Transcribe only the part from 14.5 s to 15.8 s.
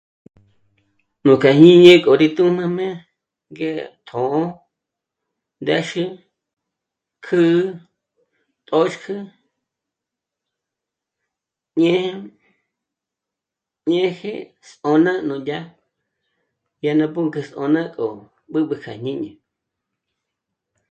ts'ôna nú dyà,